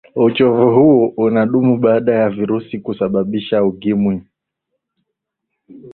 [0.15, 4.21] uchovu huu unadumu baada ya virusi kusababisha ukimwi